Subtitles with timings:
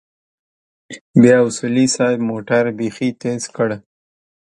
[1.21, 3.69] بيا اصولي صيب موټر بيخي تېز کړ.